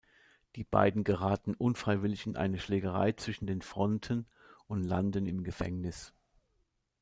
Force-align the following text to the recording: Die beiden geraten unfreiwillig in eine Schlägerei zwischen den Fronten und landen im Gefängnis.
Die 0.55 0.63
beiden 0.63 1.03
geraten 1.03 1.53
unfreiwillig 1.53 2.25
in 2.25 2.35
eine 2.35 2.57
Schlägerei 2.57 3.11
zwischen 3.11 3.45
den 3.45 3.61
Fronten 3.61 4.25
und 4.67 4.81
landen 4.83 5.27
im 5.27 5.43
Gefängnis. 5.43 6.11